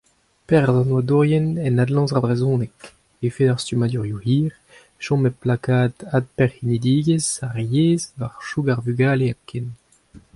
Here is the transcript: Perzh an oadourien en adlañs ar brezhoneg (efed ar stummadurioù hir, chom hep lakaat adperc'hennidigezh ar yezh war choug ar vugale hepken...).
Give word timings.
Perzh 0.47 0.69
an 0.69 0.89
oadourien 0.97 1.47
en 1.67 1.81
adlañs 1.83 2.13
ar 2.15 2.23
brezhoneg 2.25 2.73
(efed 3.27 3.47
ar 3.53 3.59
stummadurioù 3.61 4.19
hir, 4.25 4.49
chom 5.03 5.21
hep 5.25 5.37
lakaat 5.49 5.97
adperc'hennidigezh 6.17 7.31
ar 7.47 7.57
yezh 7.73 8.09
war 8.19 8.33
choug 8.47 8.67
ar 8.71 8.81
vugale 8.85 9.25
hepken...). 9.31 9.65